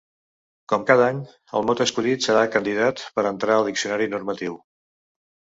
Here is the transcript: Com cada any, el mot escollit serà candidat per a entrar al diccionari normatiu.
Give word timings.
Com 0.71 0.85
cada 0.91 1.03
any, 1.07 1.19
el 1.59 1.67
mot 1.67 1.83
escollit 1.85 2.25
serà 2.29 2.43
candidat 2.57 3.05
per 3.19 3.27
a 3.27 3.33
entrar 3.35 3.59
al 3.59 3.71
diccionari 3.71 4.11
normatiu. 4.15 4.61